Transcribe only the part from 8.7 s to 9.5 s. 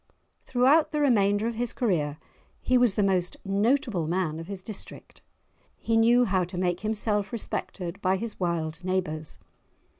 neighbours.